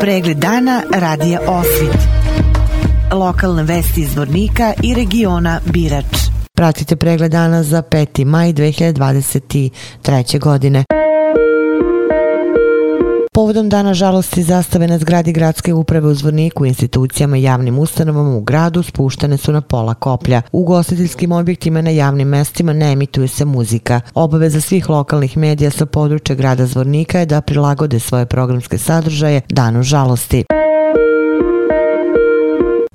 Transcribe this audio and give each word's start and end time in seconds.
Pregled 0.00 0.36
dana 0.36 0.82
radija 0.94 1.40
Osvit. 1.46 1.98
Lokalne 3.12 3.62
vesti 3.62 4.00
iz 4.00 4.16
Vornika 4.16 4.72
i 4.82 4.94
regiona 4.94 5.60
Birač. 5.72 6.16
Pratite 6.54 6.96
pregled 6.96 7.30
dana 7.30 7.62
za 7.62 7.82
5. 7.82 8.24
maj 8.24 8.52
2023. 8.52 10.38
godine. 10.38 10.84
Povodom 13.34 13.68
dana 13.68 13.94
žalosti 13.94 14.42
zastave 14.42 14.86
na 14.86 14.98
zgradi 14.98 15.32
gradske 15.32 15.74
uprave 15.74 16.08
u 16.08 16.14
Zvorniku, 16.14 16.66
institucijama 16.66 17.36
i 17.36 17.42
javnim 17.42 17.78
ustanovama 17.78 18.36
u 18.36 18.40
gradu 18.40 18.82
spuštene 18.82 19.36
su 19.36 19.52
na 19.52 19.60
pola 19.60 19.94
koplja. 19.94 20.42
U 20.52 20.64
gostiteljskim 20.64 21.32
objektima 21.32 21.82
na 21.82 21.90
javnim 21.90 22.28
mestima 22.28 22.72
ne 22.72 22.92
emituje 22.92 23.28
se 23.28 23.44
muzika. 23.44 24.00
Obaveza 24.14 24.60
svih 24.60 24.90
lokalnih 24.90 25.36
medija 25.36 25.70
sa 25.70 25.86
područja 25.86 26.36
grada 26.36 26.66
Zvornika 26.66 27.18
je 27.18 27.26
da 27.26 27.40
prilagode 27.40 28.00
svoje 28.00 28.26
programske 28.26 28.78
sadržaje 28.78 29.40
danu 29.48 29.82
žalosti. 29.82 30.44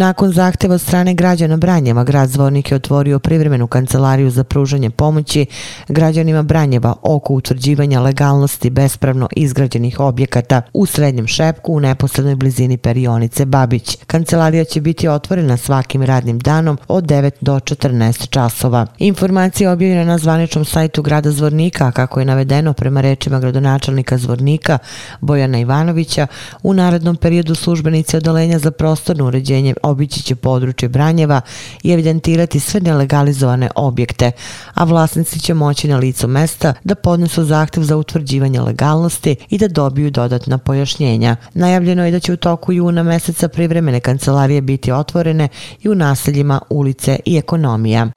Nakon 0.00 0.32
zahteva 0.32 0.74
od 0.74 0.80
strane 0.80 1.14
građana 1.14 1.56
Branjeva, 1.56 2.04
grad 2.04 2.28
Zvornik 2.28 2.70
je 2.70 2.74
otvorio 2.74 3.18
privremenu 3.18 3.66
kancelariju 3.66 4.30
za 4.30 4.44
pružanje 4.44 4.90
pomoći 4.90 5.46
građanima 5.88 6.42
Branjeva 6.42 6.94
oko 7.02 7.34
utvrđivanja 7.34 8.00
legalnosti 8.00 8.70
bespravno 8.70 9.28
izgrađenih 9.36 10.00
objekata 10.00 10.62
u 10.72 10.86
srednjem 10.86 11.26
šepku 11.26 11.72
u 11.72 11.80
neposrednoj 11.80 12.34
blizini 12.34 12.76
perionice 12.76 13.44
Babić. 13.44 13.98
Kancelarija 14.06 14.64
će 14.64 14.80
biti 14.80 15.08
otvorena 15.08 15.56
svakim 15.56 16.02
radnim 16.02 16.38
danom 16.38 16.78
od 16.88 17.04
9 17.04 17.30
do 17.40 17.54
14 17.54 18.28
časova. 18.30 18.86
Informacija 18.98 19.68
je 19.68 19.72
objavljena 19.72 20.04
na 20.04 20.18
zvaničnom 20.18 20.64
sajtu 20.64 21.02
grada 21.02 21.30
Zvornika, 21.30 21.92
kako 21.92 22.20
je 22.20 22.26
navedeno 22.26 22.72
prema 22.72 23.00
rečima 23.00 23.40
gradonačelnika 23.40 24.18
Zvornika 24.18 24.78
Bojana 25.20 25.58
Ivanovića, 25.58 26.26
u 26.62 26.74
narednom 26.74 27.16
periodu 27.16 27.54
službenici 27.54 28.16
odalenja 28.16 28.58
za 28.58 28.70
prostorno 28.70 29.26
uređenje 29.26 29.74
obići 29.90 30.22
će 30.22 30.34
područje 30.34 30.88
Branjeva 30.88 31.40
i 31.82 31.92
evidentirati 31.92 32.60
sve 32.60 32.80
nelegalizovane 32.80 33.70
objekte, 33.76 34.30
a 34.74 34.84
vlasnici 34.84 35.40
će 35.40 35.54
moći 35.54 35.88
na 35.88 35.96
licu 35.96 36.28
mesta 36.28 36.74
da 36.84 36.94
podnesu 36.94 37.44
zahtev 37.44 37.82
za 37.82 37.96
utvrđivanje 37.96 38.60
legalnosti 38.60 39.36
i 39.50 39.58
da 39.58 39.68
dobiju 39.68 40.10
dodatna 40.10 40.58
pojašnjenja. 40.58 41.36
Najavljeno 41.54 42.04
je 42.04 42.10
da 42.10 42.20
će 42.20 42.32
u 42.32 42.36
toku 42.36 42.72
juna 42.72 43.02
meseca 43.02 43.48
privremene 43.48 44.00
kancelarije 44.00 44.60
biti 44.60 44.92
otvorene 44.92 45.48
i 45.82 45.88
u 45.88 45.94
naseljima 45.94 46.60
ulice 46.70 47.18
i 47.24 47.36
ekonomija. 47.36 48.10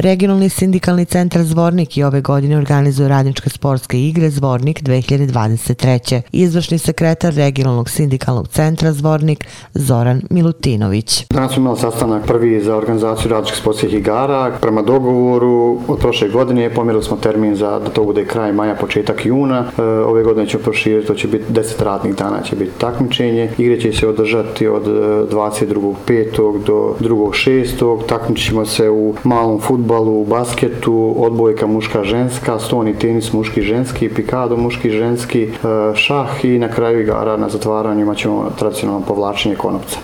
Regionalni 0.00 0.48
sindikalni 0.48 1.04
centar 1.04 1.42
Zvornik 1.42 1.96
i 1.96 2.02
ove 2.02 2.20
godine 2.20 2.58
organizuje 2.58 3.08
radničke 3.08 3.50
sportske 3.50 4.00
igre 4.00 4.30
Zvornik 4.30 4.82
2023. 4.82 6.20
Izvršni 6.32 6.78
sekretar 6.78 7.34
regionalnog 7.34 7.90
sindikalnog 7.90 8.48
centra 8.48 8.92
Zvornik 8.92 9.44
Zoran 9.74 10.22
Milutinović. 10.30 11.24
Danas 11.30 11.52
smo 11.52 11.60
imali 11.60 11.78
sastanak 11.78 12.26
prvi 12.26 12.60
za 12.60 12.76
organizaciju 12.76 13.30
radničkih 13.30 13.58
sportskih 13.58 13.94
igara. 13.94 14.52
Prema 14.60 14.82
dogovoru 14.82 15.80
od 15.88 15.98
prošle 15.98 16.28
godine 16.28 16.74
pomjerili 16.74 17.04
smo 17.04 17.16
termin 17.16 17.56
za 17.56 17.78
da 17.78 17.90
to 17.90 18.04
bude 18.04 18.24
kraj 18.24 18.52
maja, 18.52 18.74
početak 18.74 19.26
juna. 19.26 19.64
E, 19.78 19.82
ove 19.82 20.22
godine 20.22 20.46
ćemo 20.46 20.62
proširiti, 20.62 21.06
to 21.06 21.14
će 21.14 21.28
biti 21.28 21.52
10 21.52 21.84
radnih 21.84 22.14
dana 22.16 22.42
će 22.42 22.56
biti 22.56 22.78
takmičenje. 22.78 23.50
Igre 23.58 23.80
će 23.80 23.92
se 23.92 24.08
održati 24.08 24.66
od 24.66 24.86
e, 24.86 24.90
22.5. 25.34 26.64
do 26.64 26.96
2.6. 27.00 28.06
Takmičimo 28.08 28.66
se 28.66 28.90
u 28.90 29.14
malom 29.24 29.60
futbolu 29.60 29.87
futbalu, 29.88 30.24
basketu, 30.24 31.14
odbojka 31.18 31.66
muška 31.66 32.04
ženska, 32.04 32.58
stoni 32.58 32.94
tenis 32.94 33.32
muški 33.32 33.62
ženski, 33.62 34.08
pikado 34.08 34.56
muški 34.56 34.90
ženski, 34.90 35.42
e, 35.42 35.48
šah 35.94 36.44
i 36.44 36.58
na 36.58 36.68
kraju 36.68 37.00
igara 37.00 37.36
na 37.36 37.48
zatvaranju 37.48 38.00
imaćemo 38.00 38.50
tradicionalno 38.58 39.06
povlačenje 39.06 39.56
konopca. 39.56 39.98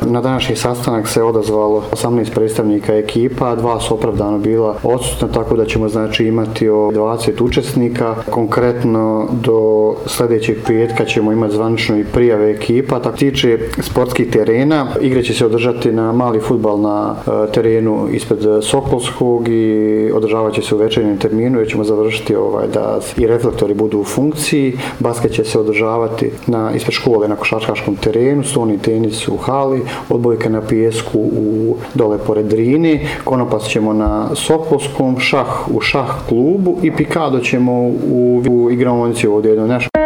Na 0.00 0.20
današnji 0.20 0.56
sastanak 0.56 1.08
se 1.08 1.22
odazvalo 1.22 1.82
18 1.92 2.34
predstavnika 2.34 2.94
ekipa, 2.94 3.54
dva 3.54 3.80
su 3.80 3.94
opravdano 3.94 4.38
bila 4.38 4.76
odsutna, 4.82 5.28
tako 5.28 5.56
da 5.56 5.64
ćemo 5.64 5.88
znači 5.88 6.26
imati 6.26 6.68
o 6.68 6.74
20 6.74 7.42
učesnika. 7.42 8.14
Konkretno 8.30 9.28
do 9.32 9.94
sljedećeg 10.06 10.56
petka 10.66 11.04
ćemo 11.04 11.32
imati 11.32 11.54
zvanično 11.54 11.98
i 11.98 12.04
prijave 12.04 12.50
ekipa. 12.50 13.00
Tako 13.00 13.16
tiče 13.16 13.58
sportskih 13.80 14.30
terena, 14.30 14.86
igre 15.00 15.22
će 15.22 15.34
se 15.34 15.46
održati 15.46 15.92
na 15.92 16.12
mali 16.12 16.40
futbal 16.40 16.80
na 16.80 17.14
e, 17.26 17.52
terenu 17.52 18.08
ispred 18.12 18.38
Sokolskog 18.62 19.23
i 19.48 20.10
održavaće 20.14 20.62
se 20.62 20.74
u 20.74 20.78
večernjem 20.78 21.18
terminu 21.18 21.58
jer 21.58 21.68
ćemo 21.68 21.84
završiti 21.84 22.36
ovaj, 22.36 22.66
da 22.68 23.00
i 23.16 23.26
reflektori 23.26 23.74
budu 23.74 23.98
u 23.98 24.04
funkciji. 24.04 24.78
Basket 25.00 25.32
će 25.32 25.44
se 25.44 25.58
održavati 25.58 26.30
na 26.46 26.72
ispred 26.74 26.92
škole 26.94 27.28
na 27.28 27.36
košarkaškom 27.36 27.96
terenu, 27.96 28.44
stoni 28.44 28.78
tenis 28.78 29.28
u 29.28 29.36
hali, 29.36 29.82
odbojka 30.08 30.48
na 30.48 30.60
pijesku 30.60 31.18
u 31.18 31.76
dole 31.94 32.18
pored 32.18 32.46
Drini, 32.46 33.06
konopac 33.24 33.62
ćemo 33.62 33.92
na 33.92 34.28
Sokolskom, 34.34 35.18
šah 35.18 35.68
u 35.70 35.80
šah 35.80 36.08
klubu 36.28 36.76
i 36.82 36.90
pikado 36.90 37.40
ćemo 37.40 37.72
u, 37.72 38.42
u 38.50 38.70
igraonici 38.70 39.26
ovdje 39.26 39.48
jedno 39.48 39.66
nešto. 39.66 40.03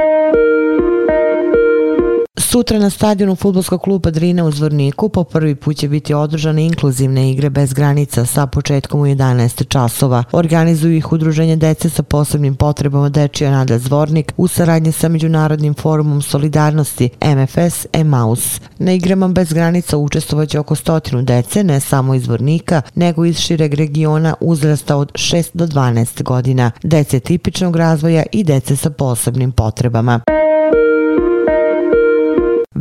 Sutra 2.51 2.79
na 2.79 2.91
stadionu 2.91 3.37
futbolskog 3.37 3.83
kluba 3.83 4.11
Drina 4.11 4.45
u 4.45 4.51
Zvorniku 4.51 5.09
po 5.09 5.25
prvi 5.25 5.55
put 5.55 5.77
će 5.77 5.89
biti 5.89 6.15
održane 6.15 6.67
inkluzivne 6.67 7.31
igre 7.31 7.51
bez 7.51 7.73
granica 7.73 8.27
sa 8.27 8.47
početkom 8.47 9.01
u 9.01 9.07
11 9.07 9.69
časova. 9.69 10.25
Organizuju 10.33 10.97
ih 10.97 11.13
udruženje 11.13 11.57
dece 11.57 11.91
sa 11.91 12.03
posebnim 12.03 12.55
potrebama 12.55 13.09
Dečija 13.09 13.51
Nada 13.51 13.79
Zvornik 13.79 14.33
u 14.37 14.49
saradnji 14.49 14.93
sa 14.93 15.09
Međunarodnim 15.09 15.75
forumom 15.75 16.23
solidarnosti 16.23 17.09
MFS 17.23 17.87
Emaus. 17.93 18.61
Na 18.79 18.93
igrama 18.93 19.29
bez 19.29 19.53
granica 19.53 19.97
učestvovaće 19.97 20.59
oko 20.59 20.75
stotinu 20.75 21.23
dece, 21.23 21.65
ne 21.65 21.81
samo 21.81 22.15
iz 22.15 22.23
Zvornika, 22.23 22.83
nego 22.95 23.25
iz 23.25 23.39
šireg 23.39 23.75
regiona 23.75 24.35
uzrasta 24.41 24.97
od 24.97 25.13
6 25.13 25.51
do 25.55 25.67
12 25.67 26.23
godina, 26.23 26.71
dece 26.83 27.21
tipičnog 27.21 27.77
razvoja 27.77 28.23
i 28.33 28.45
dece 28.45 28.77
sa 28.77 28.91
posebnim 28.91 29.53
potrebama. 29.53 30.21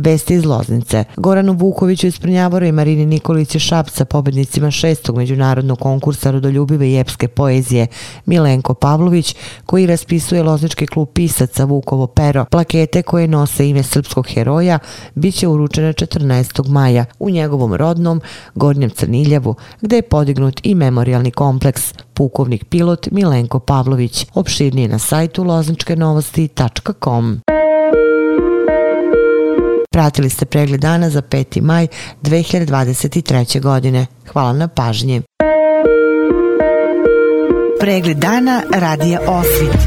Vesti 0.08 0.34
iz 0.34 0.44
Loznice. 0.44 1.04
Goranu 1.16 1.52
Vukoviću 1.52 2.06
iz 2.06 2.18
Prnjavora 2.18 2.66
i 2.66 2.72
Marini 2.72 3.06
Nikolici 3.06 3.58
Šapca, 3.58 4.04
pobednicima 4.04 4.70
šestog 4.70 5.16
međunarodnog 5.16 5.78
konkursa 5.78 6.30
rodoljubive 6.30 6.90
i 6.90 6.98
epske 6.98 7.28
poezije 7.28 7.86
Milenko 8.26 8.74
Pavlović, 8.74 9.36
koji 9.66 9.86
raspisuje 9.86 10.42
Loznički 10.42 10.86
klub 10.86 11.08
pisaca 11.14 11.64
Vukovo 11.64 12.06
pero. 12.06 12.44
Plakete 12.44 13.02
koje 13.02 13.28
nose 13.28 13.68
ime 13.68 13.82
srpskog 13.82 14.26
heroja 14.26 14.78
bit 15.14 15.34
će 15.34 15.48
uručene 15.48 15.92
14. 15.92 16.68
maja 16.68 17.04
u 17.18 17.30
njegovom 17.30 17.74
rodnom 17.74 18.20
Gornjem 18.54 18.90
Crniljevu, 18.90 19.54
gde 19.80 19.96
je 19.96 20.02
podignut 20.02 20.60
i 20.62 20.74
memorialni 20.74 21.30
kompleks 21.30 21.94
pukovnik 22.14 22.64
pilot 22.64 23.08
Milenko 23.10 23.58
Pavlović. 23.58 24.26
Opširnije 24.34 24.88
na 24.88 24.98
sajtu 24.98 25.44
lozničkenovosti.com. 25.44 27.40
Pratili 29.98 30.30
ste 30.30 30.46
pregled 30.46 30.80
dana 30.80 31.10
za 31.10 31.22
5. 31.22 31.60
maj 31.60 31.86
2023. 32.22 33.60
godine. 33.60 34.06
Hvala 34.32 34.52
na 34.52 34.68
pažnji. 34.68 35.22
Pregled 37.80 38.16
dana 38.16 38.62
radija 38.74 39.20
Osvit. 39.26 39.78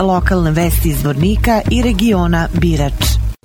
Lokalne 0.00 0.50
vesti 0.50 0.88
iz 0.88 1.04
Vornika 1.04 1.60
i 1.70 1.82
regiona 1.82 2.48
Birač. 2.52 3.25